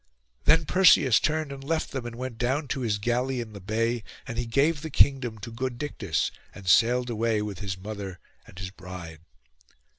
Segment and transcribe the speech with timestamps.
[0.45, 4.03] Then Perseus turned and left them, and went down to his galley in the bay;
[4.25, 8.17] and he gave the kingdom to good Dictys, and sailed away with his mother
[8.47, 9.19] and his bride.